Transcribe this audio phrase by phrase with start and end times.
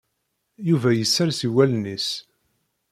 [0.67, 2.07] Yuba issers i wallen-is.